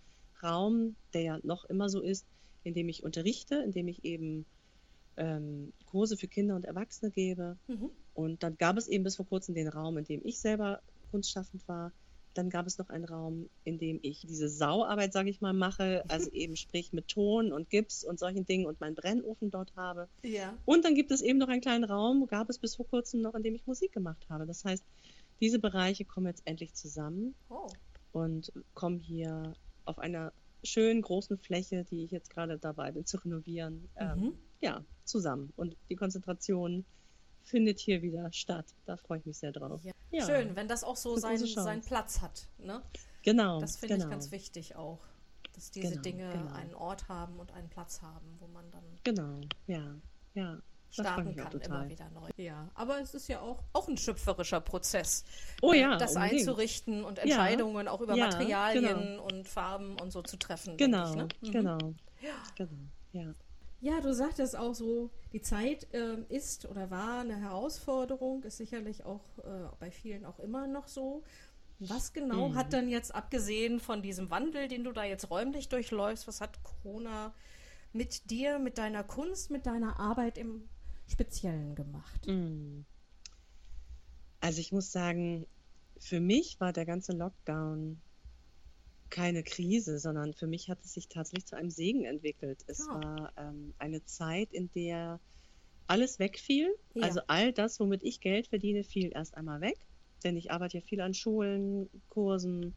Raum, 0.43 0.95
der 1.13 1.21
ja 1.21 1.39
noch 1.43 1.65
immer 1.65 1.89
so 1.89 2.01
ist, 2.01 2.25
in 2.63 2.75
dem 2.75 2.87
ich 2.87 3.03
unterrichte, 3.03 3.55
in 3.55 3.71
dem 3.71 3.87
ich 3.87 4.05
eben 4.05 4.45
ähm, 5.17 5.73
Kurse 5.87 6.15
für 6.15 6.27
Kinder 6.27 6.55
und 6.55 6.65
Erwachsene 6.65 7.11
gebe. 7.11 7.57
Mhm. 7.67 7.89
Und 8.13 8.43
dann 8.43 8.57
gab 8.57 8.77
es 8.77 8.87
eben 8.87 9.03
bis 9.03 9.15
vor 9.15 9.25
kurzem 9.25 9.55
den 9.55 9.67
Raum, 9.67 9.97
in 9.97 10.05
dem 10.05 10.21
ich 10.23 10.39
selber 10.39 10.81
kunstschaffend 11.09 11.67
war. 11.67 11.91
Dann 12.35 12.49
gab 12.49 12.65
es 12.67 12.77
noch 12.77 12.89
einen 12.89 13.05
Raum, 13.05 13.49
in 13.63 13.77
dem 13.77 13.99
ich 14.01 14.21
diese 14.21 14.49
Sauarbeit, 14.49 15.13
sage 15.13 15.29
ich 15.29 15.41
mal, 15.41 15.53
mache, 15.53 16.03
also 16.09 16.29
eben 16.31 16.55
sprich 16.55 16.93
mit 16.93 17.07
Ton 17.07 17.51
und 17.51 17.71
Gips 17.71 18.03
und 18.03 18.19
solchen 18.19 18.45
Dingen 18.45 18.67
und 18.67 18.81
meinen 18.81 18.95
Brennofen 18.95 19.49
dort 19.49 19.75
habe. 19.75 20.07
Ja. 20.21 20.55
Und 20.65 20.85
dann 20.85 20.93
gibt 20.93 21.11
es 21.11 21.21
eben 21.21 21.39
noch 21.39 21.47
einen 21.47 21.61
kleinen 21.61 21.85
Raum, 21.85 22.27
gab 22.27 22.49
es 22.49 22.59
bis 22.59 22.75
vor 22.75 22.87
kurzem 22.87 23.21
noch, 23.21 23.33
in 23.33 23.41
dem 23.41 23.55
ich 23.55 23.65
Musik 23.65 23.91
gemacht 23.93 24.27
habe. 24.29 24.45
Das 24.45 24.63
heißt, 24.63 24.83
diese 25.41 25.59
Bereiche 25.59 26.05
kommen 26.05 26.27
jetzt 26.27 26.41
endlich 26.45 26.73
zusammen 26.73 27.35
Oh. 27.49 27.67
und 28.11 28.51
kommen 28.73 28.99
hier 28.99 29.53
auf 29.85 29.99
einer 29.99 30.31
schönen 30.63 31.01
großen 31.01 31.37
Fläche, 31.37 31.83
die 31.83 32.03
ich 32.05 32.11
jetzt 32.11 32.29
gerade 32.29 32.57
dabei 32.57 32.91
bin 32.91 33.05
zu 33.05 33.17
renovieren, 33.17 33.89
ähm, 33.97 34.19
Mhm. 34.19 34.37
ja, 34.61 34.83
zusammen. 35.03 35.51
Und 35.57 35.75
die 35.89 35.95
Konzentration 35.95 36.85
findet 37.43 37.79
hier 37.79 38.01
wieder 38.01 38.31
statt. 38.31 38.73
Da 38.85 38.95
freue 38.95 39.19
ich 39.19 39.25
mich 39.25 39.37
sehr 39.37 39.51
drauf. 39.51 39.83
Ja. 39.83 39.91
Ja. 40.11 40.25
Schön, 40.25 40.55
wenn 40.55 40.67
das 40.69 40.83
auch 40.85 40.95
so 40.95 41.17
Chance. 41.19 41.47
seinen 41.47 41.81
Platz 41.81 42.21
hat. 42.21 42.47
Ne? 42.59 42.81
Genau, 43.23 43.59
Das 43.59 43.75
finde 43.77 43.95
genau, 43.95 44.05
ich 44.05 44.11
ganz 44.11 44.31
wichtig 44.31 44.75
auch, 44.77 44.99
dass 45.53 45.71
diese 45.71 45.89
Genau, 45.89 46.01
Dinge 46.01 46.31
genau. 46.31 46.53
einen 46.53 46.73
Ort 46.75 47.09
haben 47.09 47.39
und 47.39 47.51
einen 47.51 47.67
Platz 47.69 48.01
haben, 48.01 48.25
wo 48.39 48.47
man 48.47 48.69
dann 48.71 48.83
genau, 49.03 49.41
ja, 49.67 49.95
ja. 50.35 50.61
Starten 50.93 51.35
kann, 51.35 51.59
immer 51.61 51.89
wieder 51.89 52.09
neu. 52.11 52.29
Ja, 52.37 52.69
aber 52.75 52.99
es 53.01 53.13
ist 53.13 53.27
ja 53.27 53.41
auch, 53.41 53.63
auch 53.73 53.87
ein 53.87 53.97
schöpferischer 53.97 54.61
Prozess, 54.61 55.23
Oh 55.61 55.73
ja, 55.73 55.97
das 55.97 56.15
unbedingt. 56.15 56.39
einzurichten 56.39 57.03
und 57.03 57.19
Entscheidungen 57.19 57.87
auch 57.87 58.01
über 58.01 58.15
Ja, 58.15 58.27
Materialien 58.27 59.19
und 59.19 59.47
Farben 59.47 59.97
und 59.97 60.11
so 60.11 60.21
zu 60.21 60.37
treffen. 60.37 60.77
Genau, 60.77 61.09
ich, 61.09 61.15
ne? 61.15 61.27
Mhm. 61.41 61.51
genau, 61.51 61.93
genau, 62.55 62.89
ja. 63.11 63.33
Ja, 63.81 63.99
du 63.99 64.13
sagtest 64.13 64.55
auch 64.55 64.73
so, 64.73 65.09
die 65.33 65.41
Zeit 65.41 65.87
ähm, 65.93 66.25
ist 66.29 66.65
oder 66.65 66.89
war 66.89 67.19
eine 67.21 67.35
Herausforderung, 67.35 68.43
ist 68.43 68.57
sicherlich 68.57 69.03
auch 69.03 69.37
äh, 69.39 69.67
bei 69.79 69.91
vielen 69.91 70.25
auch 70.25 70.39
immer 70.39 70.67
noch 70.67 70.87
so. 70.87 71.23
Was 71.79 72.13
genau 72.13 72.49
Mhm. 72.49 72.55
hat 72.55 72.73
dann 72.73 72.89
jetzt, 72.89 73.13
abgesehen 73.13 73.79
von 73.81 74.01
diesem 74.01 74.29
Wandel, 74.31 74.67
den 74.69 74.83
du 74.85 74.93
da 74.93 75.03
jetzt 75.03 75.29
räumlich 75.29 75.69
durchläufst, 75.69 76.27
was 76.27 76.41
hat 76.41 76.63
Corona 76.63 77.33
mit 77.93 78.29
dir, 78.31 78.59
mit 78.59 78.77
deiner 78.77 79.03
Kunst, 79.03 79.51
mit 79.51 79.65
deiner 79.65 79.99
Arbeit 79.99 80.37
im 80.37 80.69
Speziellen 81.13 81.75
gemacht? 81.75 82.27
Mm. 82.27 82.81
Also 84.39 84.59
ich 84.59 84.71
muss 84.71 84.91
sagen, 84.91 85.45
für 85.99 86.19
mich 86.19 86.59
war 86.59 86.73
der 86.73 86.85
ganze 86.85 87.13
Lockdown 87.13 88.01
keine 89.09 89.43
Krise, 89.43 89.99
sondern 89.99 90.33
für 90.33 90.47
mich 90.47 90.69
hat 90.69 90.83
es 90.83 90.93
sich 90.93 91.07
tatsächlich 91.07 91.45
zu 91.45 91.55
einem 91.55 91.69
Segen 91.69 92.03
entwickelt. 92.03 92.63
Es 92.67 92.79
Ja. 92.79 92.93
war 92.95 93.33
ähm, 93.37 93.73
eine 93.77 94.03
Zeit, 94.05 94.51
in 94.51 94.71
der 94.71 95.19
alles 95.87 96.17
wegfiel. 96.17 96.75
Ja. 96.95 97.03
Also 97.03 97.21
all 97.27 97.53
das, 97.53 97.79
womit 97.79 98.03
ich 98.03 98.19
Geld 98.19 98.47
verdiene, 98.47 98.83
fiel 98.83 99.11
erst 99.13 99.37
einmal 99.37 99.61
weg. 99.61 99.77
Denn 100.23 100.35
ich 100.35 100.51
arbeite 100.51 100.79
ja 100.79 100.83
viel 100.83 101.01
an 101.01 101.13
Schulen, 101.13 101.89
Kursen, 102.09 102.73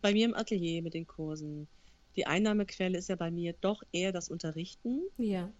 bei 0.00 0.12
mir 0.12 0.26
im 0.26 0.34
Atelier 0.34 0.82
mit 0.82 0.94
den 0.94 1.06
Kursen. 1.06 1.68
Die 2.16 2.26
Einnahmequelle 2.26 2.98
ist 2.98 3.08
ja 3.08 3.16
bei 3.16 3.30
mir 3.30 3.54
doch 3.60 3.82
eher 3.92 4.12
das 4.12 4.28
Unterrichten 4.28 5.00
Ja. 5.16 5.50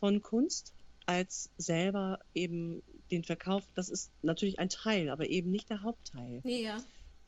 von 0.00 0.22
Kunst 0.22 0.72
als 1.06 1.50
selber 1.56 2.18
eben 2.34 2.82
den 3.10 3.24
Verkauf. 3.24 3.64
Das 3.74 3.88
ist 3.88 4.10
natürlich 4.22 4.58
ein 4.58 4.68
Teil, 4.68 5.10
aber 5.10 5.28
eben 5.28 5.50
nicht 5.50 5.70
der 5.70 5.82
Hauptteil. 5.82 6.40
Ja. 6.44 6.82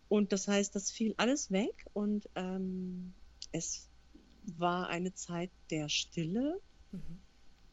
Und 0.08 0.32
das 0.32 0.48
heißt, 0.48 0.74
das 0.74 0.90
fiel 0.90 1.14
alles 1.16 1.50
weg 1.50 1.86
und 1.92 2.28
ähm, 2.34 3.14
es 3.52 3.88
war 4.58 4.88
eine 4.88 5.14
Zeit 5.14 5.50
der 5.70 5.88
Stille, 5.88 6.60
Mhm. 6.92 7.20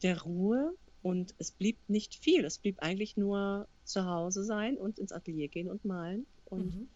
der 0.02 0.20
Ruhe 0.22 0.74
und 1.02 1.34
es 1.38 1.52
blieb 1.52 1.78
nicht 1.88 2.14
viel. 2.16 2.44
Es 2.44 2.58
blieb 2.58 2.80
eigentlich 2.80 3.16
nur 3.16 3.68
zu 3.84 4.04
Hause 4.04 4.42
sein 4.44 4.76
und 4.76 4.98
ins 4.98 5.12
Atelier 5.12 5.48
gehen 5.48 5.68
und 5.68 5.84
malen. 5.84 6.26
Und, 6.46 6.74
Mhm. 6.74 6.88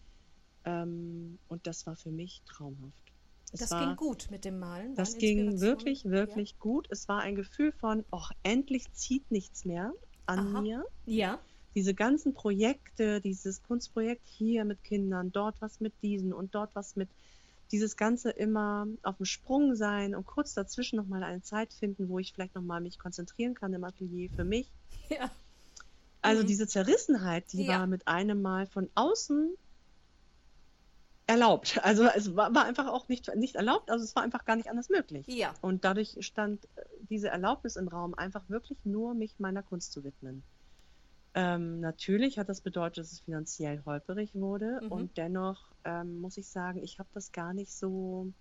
ähm, 0.65 1.39
und 1.47 1.65
das 1.67 1.85
war 1.85 1.95
für 1.95 2.11
mich 2.11 2.41
traumhaft. 2.45 3.13
Es 3.53 3.61
Das 3.61 3.71
war, 3.71 3.87
ging 3.87 3.95
gut 3.95 4.27
mit 4.29 4.45
dem 4.45 4.59
Malen. 4.59 4.95
Das 4.95 5.17
ging 5.17 5.59
wirklich, 5.61 6.05
wirklich 6.05 6.59
gut. 6.59 6.87
Es 6.89 7.07
war 7.07 7.21
ein 7.21 7.35
Gefühl 7.35 7.71
von, 7.71 8.05
oh, 8.11 8.25
endlich 8.43 8.91
zieht 8.93 9.29
nichts 9.31 9.63
mehr 9.65 9.93
an 10.25 10.39
Aha. 10.39 10.61
mir. 10.61 10.85
Ja. 11.05 11.39
Diese 11.75 11.93
ganzen 11.93 12.33
Projekte, 12.33 13.21
dieses 13.21 13.61
Kunstprojekt 13.63 14.27
hier 14.27 14.65
mit 14.65 14.83
Kindern, 14.83 15.31
dort 15.31 15.61
was 15.61 15.79
mit 15.79 15.93
diesen 16.01 16.33
und 16.33 16.55
dort 16.55 16.75
was 16.75 16.95
mit, 16.95 17.09
dieses 17.71 17.95
Ganze 17.95 18.31
immer 18.31 18.87
auf 19.03 19.17
dem 19.17 19.25
Sprung 19.25 19.75
sein 19.75 20.15
und 20.15 20.25
kurz 20.25 20.53
dazwischen 20.53 20.97
nochmal 20.97 21.23
eine 21.23 21.41
Zeit 21.41 21.73
finden, 21.73 22.09
wo 22.09 22.19
ich 22.19 22.33
vielleicht 22.33 22.55
nochmal 22.55 22.81
mich 22.81 22.97
konzentrieren 22.97 23.53
kann 23.53 23.73
im 23.73 23.83
Atelier 23.83 24.29
für 24.35 24.43
mich. 24.43 24.71
Ja. 25.09 25.31
Also 26.21 26.43
Mhm. 26.43 26.47
diese 26.47 26.67
Zerrissenheit, 26.67 27.51
die 27.53 27.67
Ja. 27.67 27.79
war 27.79 27.87
mit 27.87 28.07
einem 28.07 28.41
Mal 28.41 28.67
von 28.67 28.89
außen 28.95 29.55
erlaubt. 31.27 31.77
Also 31.83 32.05
es 32.05 32.35
war, 32.35 32.53
war 32.55 32.65
einfach 32.65 32.87
auch 32.87 33.07
nicht, 33.07 33.33
nicht 33.35 33.55
erlaubt, 33.55 33.91
also 33.91 34.03
es 34.03 34.15
war 34.15 34.23
einfach 34.23 34.45
gar 34.45 34.55
nicht 34.55 34.69
anders 34.69 34.89
möglich. 34.89 35.27
Ja. 35.27 35.53
Und 35.61 35.85
dadurch 35.85 36.17
stand 36.21 36.65
äh, 36.75 36.83
diese 37.01 37.29
Erlaubnis 37.29 37.75
im 37.75 37.87
Raum, 37.87 38.13
einfach 38.15 38.47
wirklich 38.49 38.79
nur 38.85 39.13
mich 39.13 39.37
meiner 39.39 39.63
Kunst 39.63 39.91
zu 39.91 40.03
widmen. 40.03 40.43
Ähm, 41.33 41.79
natürlich 41.81 42.39
hat 42.39 42.49
das 42.49 42.61
bedeutet, 42.61 42.97
dass 42.99 43.11
es 43.11 43.19
finanziell 43.21 43.83
holperig 43.85 44.33
wurde 44.33 44.79
Mhm. 44.81 44.91
und 44.91 45.17
dennoch 45.17 45.71
ähm, 45.83 46.19
muss 46.19 46.37
ich 46.37 46.49
sagen, 46.49 46.81
ich 46.81 46.97
habe 46.97 47.09
das 47.13 47.31
gar 47.31 47.53
nicht 47.53 47.71
so, 47.71 48.33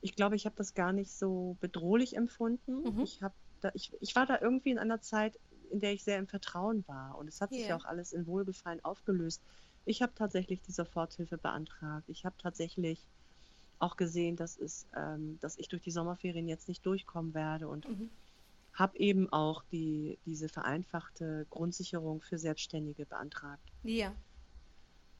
ich 0.00 0.14
glaube, 0.14 0.36
ich 0.36 0.44
habe 0.44 0.56
das 0.56 0.74
gar 0.74 0.92
nicht 0.92 1.12
so 1.16 1.56
bedrohlich 1.60 2.16
empfunden. 2.16 2.82
Mhm. 2.82 3.00
Ich, 3.00 3.22
hab 3.22 3.32
da, 3.60 3.70
ich, 3.74 3.92
ich 4.00 4.14
war 4.14 4.26
da 4.26 4.38
irgendwie 4.40 4.70
in 4.70 4.78
einer 4.78 5.00
Zeit, 5.00 5.38
in 5.70 5.80
der 5.80 5.92
ich 5.94 6.04
sehr 6.04 6.18
im 6.18 6.26
Vertrauen 6.28 6.84
war 6.86 7.16
und 7.16 7.28
es 7.28 7.40
hat 7.40 7.50
sich 7.50 7.62
Ja. 7.62 7.68
ja 7.68 7.76
auch 7.76 7.84
alles 7.86 8.12
in 8.12 8.26
Wohlgefallen 8.26 8.84
aufgelöst. 8.84 9.42
Ich 9.84 10.02
habe 10.02 10.14
tatsächlich 10.14 10.62
die 10.62 10.72
Soforthilfe 10.72 11.38
beantragt. 11.38 12.08
Ich 12.08 12.24
habe 12.24 12.36
tatsächlich 12.38 13.06
auch 13.78 13.96
gesehen, 13.96 14.36
dass, 14.36 14.56
es, 14.58 14.86
ähm, 14.96 15.38
dass 15.40 15.58
ich 15.58 15.68
durch 15.68 15.82
die 15.82 15.90
Sommerferien 15.90 16.48
jetzt 16.48 16.68
nicht 16.68 16.84
durchkommen 16.86 17.34
werde 17.34 17.68
und 17.68 17.86
Mhm. 17.88 18.10
habe 18.72 18.98
eben 18.98 19.30
auch 19.32 19.64
die, 19.64 20.18
diese 20.24 20.48
vereinfachte 20.48 21.46
Grundsicherung 21.50 22.22
für 22.22 22.38
Selbstständige 22.38 23.06
beantragt. 23.06 23.72
Ja. 23.82 24.16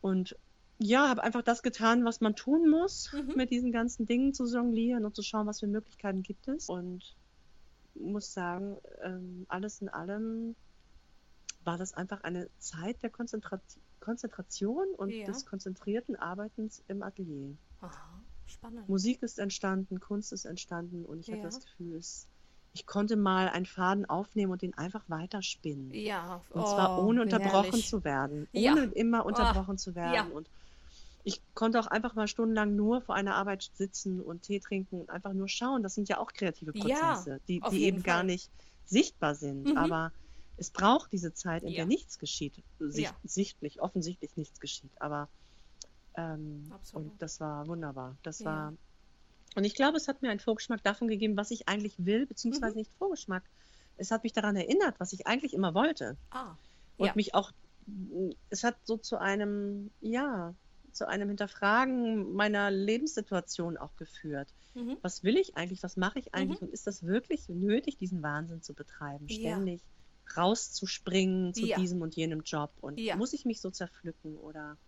Und 0.00 0.36
ja, 0.78 1.08
habe 1.08 1.22
einfach 1.22 1.42
das 1.42 1.62
getan, 1.62 2.04
was 2.04 2.20
man 2.20 2.34
tun 2.36 2.68
muss, 2.68 3.12
Mhm. 3.12 3.36
mit 3.36 3.50
diesen 3.50 3.72
ganzen 3.72 4.06
Dingen 4.06 4.34
zu 4.34 4.44
jonglieren 4.46 5.04
und 5.04 5.14
zu 5.14 5.22
schauen, 5.22 5.46
was 5.46 5.60
für 5.60 5.66
Möglichkeiten 5.66 6.22
gibt 6.22 6.48
es. 6.48 6.68
Und 6.68 7.16
muss 7.94 8.32
sagen, 8.32 8.78
ähm, 9.02 9.46
alles 9.48 9.80
in 9.80 9.88
allem 9.88 10.56
war 11.60 11.78
das 11.78 11.94
einfach 11.94 12.20
eine 12.22 12.50
Zeit 12.58 13.02
der 13.02 13.10
Konzentra 13.10 13.60
Konzentration 14.04 14.86
und 14.96 15.10
Ja. 15.10 15.26
des 15.26 15.46
konzentrierten 15.46 16.16
Arbeitens 16.16 16.82
im 16.88 17.02
Atelier. 17.02 17.56
Aha. 17.80 18.20
Spannend. 18.46 18.88
Musik 18.88 19.22
ist 19.22 19.38
entstanden, 19.38 19.98
Kunst 20.00 20.32
ist 20.32 20.44
entstanden 20.44 21.04
und 21.06 21.20
ich 21.20 21.26
Ja. 21.28 21.34
habe 21.34 21.42
das 21.42 21.60
Gefühl, 21.60 21.96
es 21.96 22.28
ich 22.76 22.86
konnte 22.86 23.16
mal 23.16 23.48
einen 23.48 23.66
Faden 23.66 24.04
aufnehmen 24.04 24.50
und 24.50 24.60
den 24.62 24.74
einfach 24.74 25.08
weiterspinnen. 25.08 25.92
Ja, 25.92 26.44
Und 26.50 26.66
zwar 26.66 26.98
oh, 26.98 27.02
ohne 27.02 27.20
wie 27.20 27.22
unterbrochen 27.22 27.62
herrlich. 27.62 27.86
zu 27.86 28.02
werden, 28.04 28.48
Ja. 28.52 28.72
ohne 28.72 28.84
immer 28.86 29.22
Oh, 29.24 29.28
unterbrochen 29.28 29.78
zu 29.78 29.90
ja. 29.92 29.94
werden. 29.94 30.32
Und 30.32 30.50
ich 31.22 31.40
konnte 31.54 31.78
auch 31.80 31.86
einfach 31.86 32.14
mal 32.14 32.26
stundenlang 32.28 32.74
nur 32.74 33.00
vor 33.00 33.14
einer 33.14 33.36
Arbeit 33.36 33.70
sitzen 33.74 34.20
und 34.20 34.42
Tee 34.42 34.58
trinken 34.60 35.00
und 35.00 35.08
einfach 35.10 35.32
nur 35.34 35.48
schauen. 35.48 35.82
Das 35.84 35.94
sind 35.94 36.08
ja 36.08 36.18
auch 36.18 36.32
kreative 36.32 36.72
Ja, 36.74 36.82
Prozesse, 36.82 37.40
die, 37.48 37.60
die 37.60 37.84
eben 37.84 38.02
gar 38.02 38.18
Fall. 38.18 38.26
nicht 38.26 38.50
sichtbar 38.84 39.34
sind. 39.36 39.64
Mhm. 39.70 39.76
Aber 39.76 40.12
es 40.56 40.70
braucht 40.70 41.12
diese 41.12 41.32
Zeit, 41.34 41.62
in 41.62 41.70
Ja. 41.70 41.76
der 41.78 41.86
nichts 41.86 42.18
geschieht. 42.18 42.62
Sicht, 42.78 43.10
Ja. 43.10 43.16
Sichtlich, 43.24 43.80
offensichtlich 43.80 44.36
nichts 44.36 44.60
geschieht. 44.60 44.92
Aber 45.00 45.28
ähm, 46.16 46.70
und 46.92 47.20
das 47.20 47.40
war 47.40 47.66
wunderbar. 47.66 48.16
Das 48.22 48.38
Ja. 48.40 48.46
war 48.46 48.74
und 49.56 49.64
ich 49.64 49.74
glaube, 49.74 49.96
es 49.96 50.08
hat 50.08 50.20
mir 50.22 50.30
einen 50.30 50.40
Vorgeschmack 50.40 50.82
davon 50.82 51.06
gegeben, 51.08 51.36
was 51.36 51.50
ich 51.52 51.68
eigentlich 51.68 52.04
will, 52.04 52.26
beziehungsweise 52.26 52.72
Mhm. 52.74 52.78
nicht 52.80 52.92
Vorgeschmack. 52.98 53.44
Es 53.96 54.10
hat 54.10 54.24
mich 54.24 54.32
daran 54.32 54.56
erinnert, 54.56 54.98
was 54.98 55.12
ich 55.12 55.26
eigentlich 55.28 55.54
immer 55.54 55.74
wollte. 55.74 56.16
Ah, 56.30 56.56
Und 56.96 57.14
mich 57.16 57.34
auch, 57.34 57.52
es 58.50 58.64
hat 58.64 58.76
so 58.84 58.96
zu 58.96 59.18
einem, 59.18 59.90
ja, 60.00 60.54
zu 60.92 61.06
einem 61.08 61.28
Hinterfragen 61.28 62.32
meiner 62.34 62.70
Lebenssituation 62.70 63.76
auch 63.76 63.94
geführt. 63.96 64.52
Mhm. 64.74 64.96
Was 65.02 65.22
will 65.22 65.36
ich 65.36 65.56
eigentlich? 65.56 65.82
Was 65.82 65.96
mache 65.96 66.18
ich 66.20 66.34
eigentlich? 66.34 66.60
Mhm. 66.60 66.68
Und 66.68 66.72
ist 66.72 66.86
das 66.88 67.04
wirklich 67.04 67.48
nötig, 67.48 67.96
diesen 67.98 68.22
Wahnsinn 68.22 68.62
zu 68.62 68.74
betreiben? 68.74 69.28
Ständig 69.28 69.82
rauszuspringen 70.36 71.54
zu 71.54 71.66
Ja. 71.66 71.76
diesem 71.78 72.02
und 72.02 72.14
jenem 72.16 72.42
Job? 72.44 72.72
Und 72.80 72.98
Ja. 72.98 73.16
muss 73.16 73.32
ich 73.32 73.44
mich 73.44 73.60
so 73.60 73.70
zerpflücken? 73.70 74.36
Oder 74.36 74.78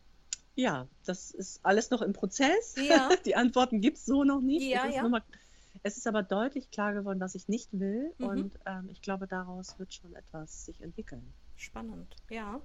ja, 0.54 0.88
das 1.04 1.30
ist 1.32 1.60
alles 1.64 1.90
noch 1.90 2.02
im 2.02 2.12
Prozess. 2.12 2.74
Ja. 2.76 3.08
Die 3.26 3.36
Antworten 3.36 3.80
gibt 3.80 3.98
es 3.98 4.04
so 4.04 4.24
noch 4.24 4.40
nicht. 4.40 4.62
Ja, 4.66 4.84
es, 4.84 4.90
ist 4.90 4.94
ja. 4.96 5.08
mal, 5.08 5.22
es 5.82 5.96
ist 5.98 6.06
aber 6.06 6.22
deutlich 6.22 6.70
klar 6.70 6.94
geworden, 6.94 7.20
was 7.20 7.34
ich 7.34 7.48
nicht 7.48 7.68
will. 7.72 8.14
Mhm. 8.18 8.26
Und 8.26 8.58
ähm, 8.64 8.88
ich 8.88 9.02
glaube, 9.02 9.26
daraus 9.26 9.78
wird 9.78 9.92
schon 9.92 10.14
etwas 10.14 10.64
sich 10.64 10.80
entwickeln. 10.80 11.34
Spannend. 11.56 12.16
Ja, 12.30 12.60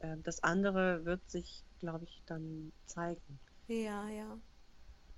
Ähm, 0.00 0.22
das 0.22 0.42
andere 0.42 1.04
wird 1.04 1.28
sich, 1.30 1.64
glaube 1.78 2.04
ich, 2.04 2.22
dann 2.26 2.72
zeigen. 2.86 3.40
ja, 3.68 4.08
ja. 4.08 4.38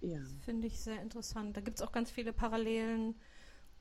Ja. 0.00 0.20
Finde 0.42 0.66
ich 0.66 0.80
sehr 0.82 1.00
interessant. 1.00 1.56
Da 1.56 1.62
gibt 1.62 1.78
es 1.78 1.82
auch 1.82 1.92
ganz 1.92 2.10
viele 2.10 2.32
Parallelen 2.34 3.18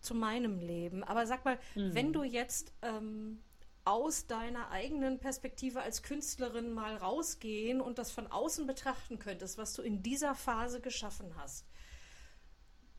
zu 0.03 0.13
meinem 0.15 0.59
Leben. 0.59 1.03
Aber 1.03 1.25
sag 1.25 1.45
mal, 1.45 1.57
Mhm. 1.75 1.93
wenn 1.95 2.13
du 2.13 2.23
jetzt 2.23 2.73
ähm, 2.81 3.41
aus 3.85 4.27
deiner 4.27 4.69
eigenen 4.71 5.19
Perspektive 5.19 5.81
als 5.81 6.03
Künstlerin 6.03 6.71
mal 6.71 6.95
rausgehen 6.95 7.81
und 7.81 7.97
das 7.97 8.11
von 8.11 8.27
außen 8.27 8.65
betrachten 8.67 9.19
könntest, 9.19 9.57
was 9.57 9.73
du 9.73 9.81
in 9.81 10.01
dieser 10.03 10.35
Phase 10.35 10.79
geschaffen 10.79 11.35
hast, 11.37 11.65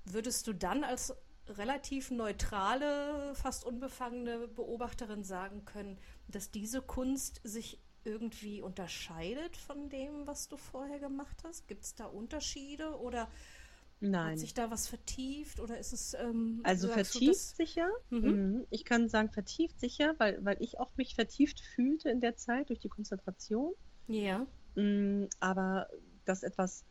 würdest 0.04 0.46
du 0.46 0.52
dann 0.52 0.84
als 0.84 1.14
relativ 1.48 2.10
neutrale, 2.10 3.34
fast 3.34 3.64
unbefangene 3.64 4.48
Beobachterin 4.48 5.24
sagen 5.24 5.64
können, 5.64 5.98
dass 6.28 6.50
diese 6.50 6.80
Kunst 6.82 7.40
sich 7.44 7.80
irgendwie 8.04 8.60
unterscheidet 8.60 9.56
von 9.56 9.88
dem, 9.88 10.26
was 10.26 10.48
du 10.48 10.56
vorher 10.58 10.98
gemacht 10.98 11.42
hast? 11.44 11.66
Gibt 11.68 11.84
es 11.84 11.94
da 11.94 12.04
Unterschiede 12.06 12.98
oder 12.98 13.30
Nein. 14.10 14.32
hat 14.32 14.38
sich 14.38 14.54
da 14.54 14.70
was 14.70 14.86
vertieft 14.88 15.60
oder 15.60 15.78
ist 15.78 15.92
es 15.92 16.14
ähm, 16.14 16.60
Also 16.62 16.88
vertieft 16.88 17.30
das- 17.30 17.56
sicher. 17.56 17.88
Mhm. 18.10 18.20
Mhm. 18.20 18.66
Ich 18.70 18.84
kann 18.84 19.08
sagen 19.08 19.30
vertieft 19.30 19.78
sicher, 19.80 20.14
weil, 20.18 20.44
weil 20.44 20.56
ich 20.60 20.78
auch 20.78 20.90
mich 20.96 21.14
vertieft 21.14 21.60
fühlte 21.60 22.10
in 22.10 22.20
der 22.20 22.36
Zeit 22.36 22.68
durch 22.68 22.78
die 22.80 22.88
Konzentration. 22.88 23.72
Ja, 24.08 24.46
Mm, 24.76 25.26
Aber 25.38 25.88
dass 26.24 26.42
etwas 26.42 26.84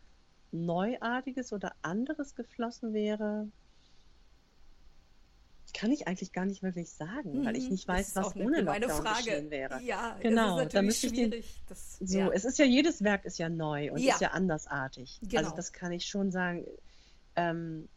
Neuartiges 0.54 1.52
oder 1.52 1.74
anderes 1.82 2.34
geflossen 2.34 2.94
wäre, 2.94 3.50
kann 5.74 5.92
ich 5.92 6.08
eigentlich 6.08 6.32
gar 6.32 6.46
nicht 6.46 6.62
wirklich 6.62 6.92
sagen, 6.92 7.44
weil 7.46 7.58
ich 7.58 7.66
Mhm. 7.66 7.72
nicht 7.72 7.90
Das 7.90 7.96
weiß, 7.98 8.16
was 8.16 8.36
ohne 8.36 8.62
Lockdown 8.62 8.90
Frage. 8.90 9.18
geschehen 9.26 9.50
wäre. 9.50 9.82
Ja, 9.82 10.18
Genau, 10.22 10.60
es 10.60 10.66
ist 10.68 10.76
da 10.76 10.82
müsste 10.84 11.08
ich 11.08 11.14
den-. 11.14 11.44
Das, 11.68 11.98
So, 12.00 12.20
ja. 12.20 12.30
es 12.32 12.46
ist 12.46 12.60
ja 12.60 12.66
jedes 12.66 13.04
Werk 13.04 13.26
ist 13.26 13.40
ja 13.40 13.50
neu 13.50 13.92
und 13.92 13.98
Ja. 14.00 14.14
ist 14.14 14.22
ja 14.22 14.30
andersartig. 14.32 15.20
Genau. 15.24 15.42
Also 15.44 15.56
das 15.56 15.74
kann 15.74 15.92
ich 15.92 16.06
schon 16.06 16.32
sagen. 16.32 16.66
Ähm, 17.36 17.88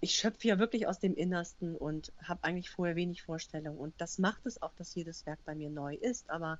ich 0.00 0.14
schöpfe 0.14 0.48
ja 0.48 0.58
wirklich 0.58 0.86
aus 0.86 0.98
dem 0.98 1.14
Innersten 1.14 1.74
und 1.74 2.12
habe 2.22 2.44
eigentlich 2.44 2.70
vorher 2.70 2.96
wenig 2.96 3.22
Vorstellung. 3.22 3.78
Und 3.78 3.94
das 3.98 4.18
macht 4.18 4.44
es 4.46 4.60
auch, 4.62 4.72
dass 4.74 4.94
jedes 4.94 5.24
Werk 5.26 5.38
bei 5.44 5.54
mir 5.54 5.70
neu 5.70 5.94
ist. 5.94 6.28
Aber 6.30 6.58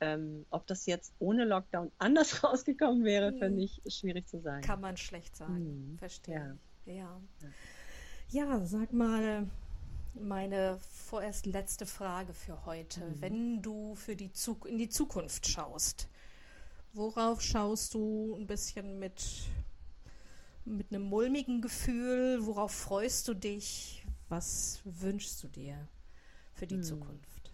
ähm, 0.00 0.46
ob 0.50 0.66
das 0.66 0.86
jetzt 0.86 1.12
ohne 1.18 1.44
Lockdown 1.44 1.92
anders 1.98 2.42
rausgekommen 2.44 3.04
wäre, 3.04 3.32
Hm. 3.32 3.38
finde 3.38 3.62
ich 3.64 3.80
schwierig 3.86 4.26
zu 4.28 4.40
sagen. 4.40 4.62
Kann 4.62 4.80
man 4.80 4.96
schlecht 4.96 5.36
sagen. 5.36 5.92
Mhm. 5.92 5.98
Verstehe. 5.98 6.58
Ja. 6.86 6.92
Ja. 6.94 7.22
ja. 8.30 8.66
sag 8.66 8.92
mal, 8.92 9.46
meine 10.14 10.78
vorerst 10.80 11.46
letzte 11.46 11.86
Frage 11.86 12.32
für 12.32 12.66
heute. 12.66 13.00
Mhm. 13.00 13.20
Wenn 13.20 13.62
du 13.62 13.94
für 13.94 14.16
die 14.16 14.30
in 14.66 14.78
die 14.78 14.88
Zukunft 14.88 15.46
schaust, 15.46 16.08
worauf 16.92 17.40
schaust 17.40 17.94
du 17.94 18.36
ein 18.36 18.46
bisschen 18.46 18.98
mit, 18.98 19.22
mit 20.64 20.92
einem 20.92 21.02
mulmigen 21.04 21.60
Gefühl? 21.60 22.38
Worauf 22.46 22.72
freust 22.72 23.28
du 23.28 23.34
dich? 23.34 24.06
Was 24.28 24.80
wünschst 24.84 25.42
du 25.42 25.48
dir 25.48 25.88
für 26.54 26.66
die 26.66 26.76
Hm. 26.76 26.82
Zukunft? 26.82 27.52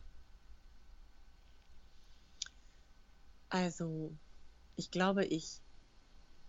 Also, 3.51 4.17
ich 4.77 4.91
glaube, 4.91 5.25
ich 5.27 5.63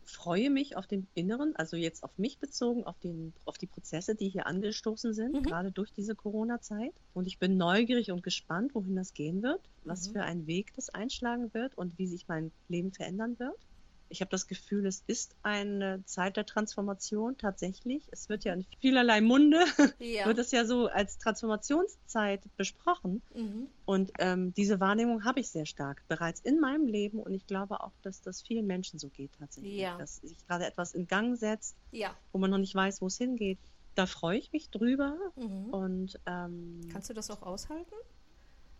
freue 0.05 0.49
mich 0.49 0.75
auf 0.77 0.87
den 0.87 1.07
Inneren, 1.13 1.55
also 1.55 1.77
jetzt 1.77 2.03
auf 2.03 2.17
mich 2.17 2.39
bezogen, 2.39 2.83
auf 2.85 2.99
den, 2.99 3.33
auf 3.45 3.57
die 3.57 3.67
Prozesse, 3.67 4.15
die 4.15 4.29
hier 4.29 4.47
angestoßen 4.47 5.13
sind, 5.13 5.35
Mhm. 5.35 5.43
gerade 5.43 5.71
durch 5.71 5.91
diese 5.93 6.15
Corona-Zeit. 6.15 6.93
Und 7.13 7.27
ich 7.27 7.39
bin 7.39 7.57
neugierig 7.57 8.11
und 8.11 8.23
gespannt, 8.23 8.75
wohin 8.75 8.95
das 8.95 9.13
gehen 9.13 9.43
wird, 9.43 9.69
was 9.85 10.07
Mhm. 10.07 10.13
für 10.13 10.23
einen 10.23 10.47
Weg 10.47 10.73
das 10.75 10.89
einschlagen 10.89 11.53
wird 11.53 11.77
und 11.77 11.97
wie 11.99 12.07
sich 12.07 12.27
mein 12.27 12.51
Leben 12.67 12.91
verändern 12.93 13.39
wird. 13.39 13.68
Ich 14.11 14.21
habe 14.21 14.29
das 14.31 14.47
Gefühl, 14.47 14.85
es 14.87 15.03
ist 15.07 15.35
eine 15.43 16.03
Zeit 16.05 16.35
der 16.35 16.45
Transformation 16.45 17.37
tatsächlich. 17.37 18.07
Es 18.11 18.27
wird 18.27 18.43
ja 18.43 18.53
in 18.53 18.65
vielerlei 18.81 19.21
Munde, 19.21 19.59
Ja. 19.99 20.25
wird 20.25 20.39
es 20.39 20.51
ja 20.51 20.65
so 20.65 20.87
als 20.87 21.17
Transformationszeit 21.19 22.43
besprochen. 22.57 23.21
Mhm. 23.33 23.67
Und 23.85 24.11
ähm, 24.19 24.53
diese 24.53 24.79
Wahrnehmung 24.79 25.23
habe 25.25 25.39
ich 25.39 25.49
sehr 25.51 25.65
stark 25.65 26.03
bereits 26.07 26.39
in 26.41 26.59
meinem 26.59 26.87
Leben 26.87 27.19
und 27.19 27.33
ich 27.33 27.45
glaube 27.47 27.81
auch, 27.81 27.93
dass 28.01 28.21
das 28.21 28.41
vielen 28.41 28.65
Menschen 28.67 28.99
so 28.99 29.09
geht 29.09 29.33
tatsächlich, 29.37 29.77
Ja. 29.77 29.97
dass 29.97 30.17
sich 30.17 30.37
gerade 30.47 30.65
etwas 30.65 30.93
in 30.93 31.07
Gang 31.07 31.37
setzt, 31.37 31.75
Ja. 31.91 32.15
wo 32.31 32.39
man 32.39 32.49
noch 32.51 32.57
nicht 32.57 32.75
weiß, 32.75 33.01
wo 33.01 33.07
es 33.07 33.17
hingeht. 33.17 33.59
Da 33.95 34.05
freue 34.05 34.37
ich 34.37 34.51
mich 34.51 34.69
drüber 34.69 35.17
Mhm. 35.35 35.69
und 35.73 36.19
ähm, 36.25 36.81
Kannst 36.91 37.09
du 37.09 37.13
das 37.13 37.29
auch 37.29 37.41
aushalten? 37.41 37.93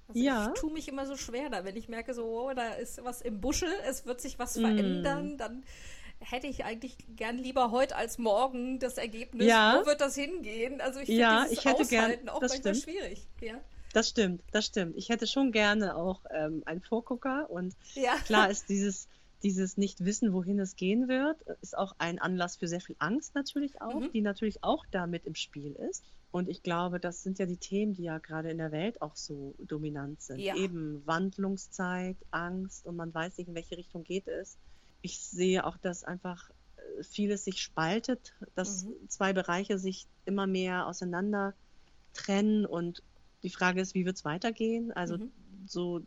Also 0.10 0.20
Ja. 0.20 0.52
Ich 0.54 0.60
tue 0.60 0.72
mich 0.72 0.88
immer 0.88 1.06
so 1.06 1.16
schwer 1.16 1.50
da, 1.50 1.64
wenn 1.66 1.76
ich 1.78 1.88
merke, 1.88 2.14
so, 2.14 2.26
oh, 2.26 2.54
da 2.54 2.74
ist 2.74 3.04
was 3.04 3.22
im 3.22 3.40
Buschel, 3.42 3.70
es 3.88 4.06
wird 4.06 4.20
sich 4.22 4.38
was 4.40 4.56
Mm. 4.58 4.62
verändern, 4.62 5.38
dann 5.38 5.64
hätte 6.20 6.48
ich 6.48 6.66
eigentlich 6.66 6.98
gern 7.16 7.38
lieber 7.38 7.72
heute 7.72 7.96
als 7.96 8.18
morgen 8.18 8.80
das 8.80 8.98
Ergebnis, 8.98 9.48
Ja. 9.48 9.80
wo 9.82 9.86
wird 9.86 10.02
das 10.02 10.16
hingehen? 10.16 10.82
Also 10.82 11.00
ich 11.00 11.06
finde 11.06 11.22
Ja, 11.22 11.46
ich 11.50 11.64
hätte 11.64 11.86
gern- 11.86 12.06
Aushalten 12.06 12.30
auch 12.30 12.40
das 12.42 12.52
manchmal 12.54 12.76
stimmt. 12.76 12.98
schwierig. 12.98 13.28
Ja. 13.42 13.54
das 13.94 14.10
stimmt, 14.10 14.42
das 14.52 14.66
stimmt. 14.68 14.96
Ich 14.98 15.10
hätte 15.10 15.26
schon 15.26 15.52
gerne 15.52 15.96
auch 15.96 16.22
ähm, 16.32 16.62
einen 16.66 16.82
Vorgucker 16.82 17.50
und 17.50 17.74
Ja. 17.96 18.16
klar 18.26 18.50
ist 18.52 18.68
dieses 18.70 19.08
dieses 19.44 19.78
Nicht-Wissen, 19.78 20.34
wohin 20.34 20.60
es 20.60 20.76
gehen 20.76 21.08
wird, 21.08 21.42
ist 21.62 21.78
auch 21.78 21.94
ein 21.98 22.20
Anlass 22.20 22.58
für 22.58 22.68
sehr 22.68 22.82
viel 22.82 22.96
Angst 23.00 23.36
natürlich 23.36 23.82
auch, 23.82 24.00
Mhm. 24.02 24.12
die 24.12 24.22
natürlich 24.22 24.64
auch 24.64 24.86
da 24.92 25.08
mit 25.08 25.26
im 25.26 25.36
Spiel 25.36 25.74
ist. 25.90 26.04
Und 26.32 26.48
ich 26.50 26.62
glaube, 26.62 27.00
das 27.00 27.24
sind 27.24 27.40
ja 27.40 27.46
die 27.46 27.58
Themen, 27.58 27.94
die 27.94 28.04
ja 28.04 28.18
gerade 28.20 28.52
in 28.52 28.58
der 28.58 28.72
Welt 28.72 29.02
auch 29.02 29.16
so 29.16 29.56
dominant 29.60 30.22
sind. 30.22 30.40
Ja. 30.40 30.56
Eben 30.56 31.06
Wandlungszeit, 31.06 32.18
Angst 32.32 32.86
und 32.86 32.96
man 32.96 33.14
weiß 33.14 33.38
nicht, 33.38 33.48
in 33.48 33.56
welche 33.56 33.78
Richtung 33.78 34.04
geht 34.04 34.28
es. 34.28 34.58
Ich 35.02 35.20
sehe 35.20 35.66
auch, 35.66 35.78
dass 35.78 36.04
einfach 36.04 36.50
äh, 36.78 37.04
vieles 37.04 37.46
sich 37.46 37.62
spaltet, 37.62 38.36
dass 38.56 38.84
Mhm. 38.86 39.10
zwei 39.10 39.34
Bereiche 39.34 39.80
sich 39.80 40.08
immer 40.26 40.46
mehr 40.48 40.86
auseinander 40.88 41.56
trennen 42.14 42.66
und 42.66 43.02
die 43.44 43.50
Frage 43.50 43.80
ist, 43.82 43.94
wie 43.96 44.06
wird 44.06 44.18
es 44.18 44.26
weitergehen? 44.26 44.92
Also 44.92 45.18
Mhm. 45.18 45.32
so 45.66 46.02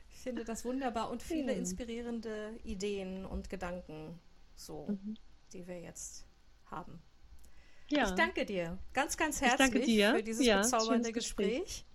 ich 0.09 0.19
finde 0.19 0.43
das 0.43 0.63
wunderbar 0.65 1.09
und 1.09 1.21
viele 1.21 1.53
inspirierende 1.53 2.57
Ideen 2.63 3.25
und 3.25 3.49
Gedanken, 3.49 4.19
so, 4.55 4.87
mhm. 4.87 5.17
die 5.51 5.67
wir 5.67 5.79
jetzt 5.79 6.25
haben. 6.65 7.01
Ja. 7.89 8.05
Ich 8.05 8.11
danke 8.11 8.45
dir 8.45 8.77
ganz, 8.93 9.17
ganz 9.17 9.41
herzlich 9.41 10.01
für 10.01 10.23
dieses 10.23 10.45
ja, 10.45 10.61
bezaubernde 10.61 11.11
Gespräch. 11.11 11.59
Gespräch. 11.63 11.85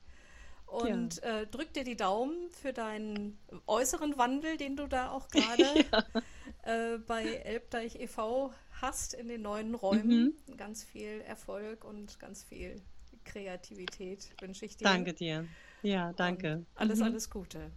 Und 0.66 1.22
ja. 1.22 1.40
äh, 1.40 1.46
drück 1.46 1.72
dir 1.72 1.82
die 1.82 1.96
Daumen 1.96 2.50
für 2.50 2.74
deinen 2.74 3.38
äußeren 3.66 4.18
Wandel, 4.18 4.58
den 4.58 4.76
du 4.76 4.86
da 4.86 5.10
auch 5.10 5.28
gerade 5.30 5.86
ja. 5.90 6.94
äh, 6.94 6.98
bei 6.98 7.24
Elbdeich 7.24 7.96
e.V. 7.96 8.52
hast 8.82 9.14
in 9.14 9.28
den 9.28 9.42
neuen 9.42 9.74
Räumen. 9.74 10.36
Mhm. 10.46 10.56
Ganz 10.56 10.84
viel 10.84 11.22
Erfolg 11.22 11.84
und 11.84 12.18
ganz 12.18 12.44
viel 12.44 12.82
Kreativität 13.28 14.34
wünsche 14.40 14.64
ich 14.64 14.76
dir. 14.76 14.84
Danke 14.84 15.12
dir. 15.14 15.46
Ja, 15.82 16.12
danke. 16.12 16.56
Und 16.56 16.66
alles, 16.74 16.98
mhm. 16.98 17.04
alles 17.04 17.30
Gute. 17.30 17.70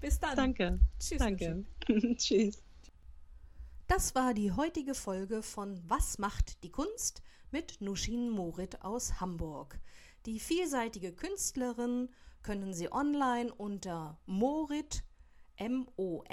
Bis 0.00 0.20
dann. 0.20 0.36
Danke. 0.36 0.78
Tschüss. 0.98 1.18
Danke. 1.18 1.64
Tschüss. 2.16 2.62
Das 3.86 4.14
war 4.14 4.34
die 4.34 4.52
heutige 4.52 4.94
Folge 4.94 5.42
von 5.42 5.80
Was 5.86 6.18
macht 6.18 6.62
die 6.64 6.70
Kunst 6.70 7.22
mit 7.50 7.80
Nushin 7.80 8.30
Morit 8.30 8.82
aus 8.82 9.20
Hamburg. 9.20 9.78
Die 10.26 10.40
vielseitige 10.40 11.12
Künstlerin 11.12 12.08
können 12.42 12.74
Sie 12.74 12.90
online 12.92 13.54
unter 13.54 14.18
morit, 14.26 15.04
M-O-R-I-D.de 15.56 16.26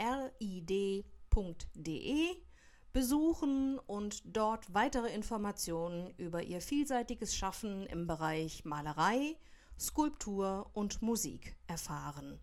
besuchen 2.93 3.79
und 3.79 4.21
dort 4.25 4.73
weitere 4.73 5.13
Informationen 5.13 6.13
über 6.17 6.43
ihr 6.43 6.61
vielseitiges 6.61 7.35
Schaffen 7.35 7.85
im 7.87 8.07
Bereich 8.07 8.63
Malerei, 8.63 9.35
Skulptur 9.79 10.69
und 10.73 11.01
Musik 11.01 11.55
erfahren. 11.67 12.39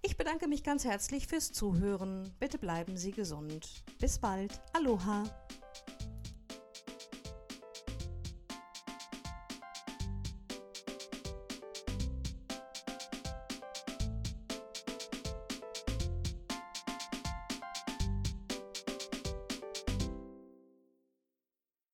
Ich 0.00 0.16
bedanke 0.16 0.48
mich 0.48 0.64
ganz 0.64 0.84
herzlich 0.84 1.26
fürs 1.26 1.52
Zuhören. 1.52 2.32
Bitte 2.40 2.58
bleiben 2.58 2.96
Sie 2.96 3.12
gesund. 3.12 3.84
Bis 4.00 4.18
bald. 4.18 4.60
Aloha. 4.72 5.24